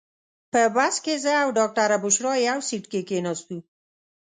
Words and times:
په 0.51 0.61
بس 0.75 0.95
کې 1.05 1.15
زه 1.23 1.33
او 1.43 1.49
ډاکټره 1.57 1.97
بشرا 2.03 2.33
یو 2.49 2.59
سیټ 2.67 2.83
کې 2.91 3.01
کېناستو. 3.09 3.57